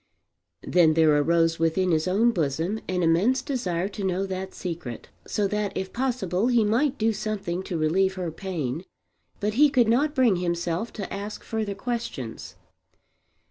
[0.63, 5.47] Then there arose within his own bosom an immense desire to know that secret, so
[5.49, 8.83] that if possible he might do something to relieve her pain;
[9.39, 12.55] but he could not bring himself to ask further questions.